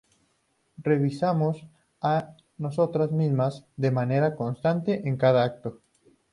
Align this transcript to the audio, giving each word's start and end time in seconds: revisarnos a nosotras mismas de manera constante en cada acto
revisarnos 0.81 1.63
a 2.01 2.35
nosotras 2.57 3.11
mismas 3.11 3.67
de 3.77 3.91
manera 3.91 4.35
constante 4.35 5.07
en 5.07 5.15
cada 5.15 5.43
acto 5.43 5.79